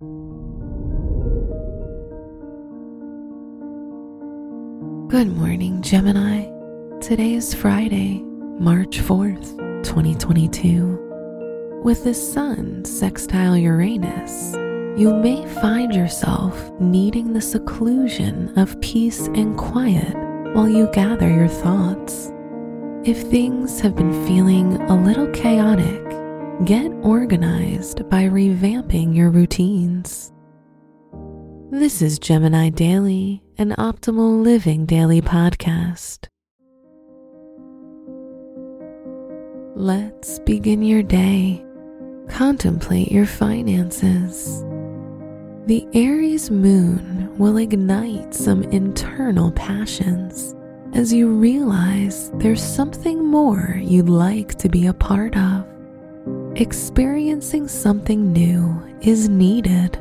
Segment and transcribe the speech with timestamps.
[0.00, 0.06] Good
[5.36, 6.44] morning, Gemini.
[7.00, 8.22] Today is Friday,
[8.60, 11.80] March 4th, 2022.
[11.82, 14.54] With the Sun sextile Uranus,
[14.96, 20.14] you may find yourself needing the seclusion of peace and quiet
[20.54, 22.30] while you gather your thoughts.
[23.02, 26.04] If things have been feeling a little chaotic,
[26.64, 30.32] get organized by revamping your routines.
[31.70, 36.26] This is Gemini Daily, an optimal living daily podcast.
[39.76, 41.64] Let's begin your day.
[42.28, 44.64] Contemplate your finances.
[45.66, 50.56] The Aries moon will ignite some internal passions
[50.92, 55.77] as you realize there's something more you'd like to be a part of.
[56.58, 59.96] Experiencing something new is needed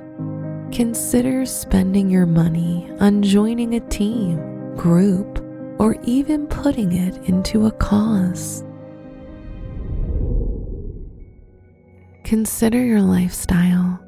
[0.71, 5.39] Consider spending your money on joining a team, group,
[5.79, 8.63] or even putting it into a cause.
[12.23, 13.99] Consider your lifestyle.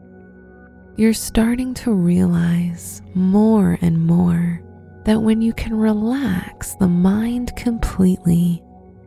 [0.98, 4.62] You're starting to realize more and more
[5.06, 8.62] that when you can relax the mind completely,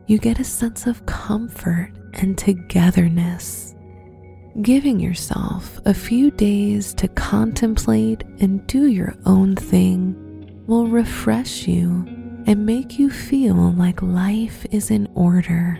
[0.07, 3.73] you get a sense of comfort and togetherness
[4.61, 10.15] giving yourself a few days to contemplate and do your own thing
[10.67, 12.05] will refresh you
[12.45, 15.79] and make you feel like life is in order.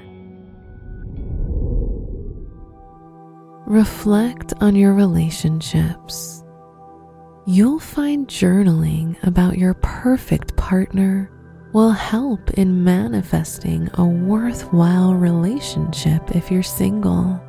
[3.67, 6.43] Reflect on your relationships.
[7.45, 11.29] You'll find journaling about your perfect partner
[11.73, 17.41] will help in manifesting a worthwhile relationship if you're single.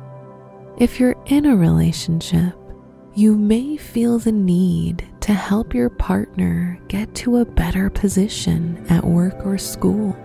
[0.79, 2.53] If you're in a relationship,
[3.13, 9.05] you may feel the need to help your partner get to a better position at
[9.05, 10.17] work or school.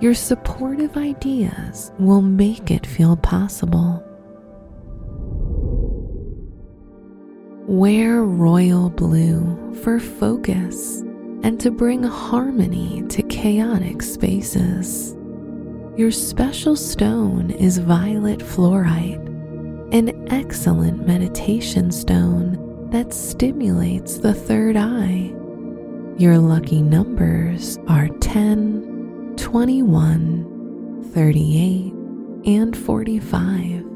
[0.00, 4.02] Your supportive ideas will make it feel possible.
[7.66, 11.02] Wear royal blue for focus
[11.46, 15.14] and to bring harmony to chaotic spaces.
[15.96, 19.24] Your special stone is violet fluorite
[19.92, 25.32] an excellent meditation stone that stimulates the third eye.
[26.18, 31.92] Your lucky numbers are 10, 21, 38,
[32.52, 33.95] and 45.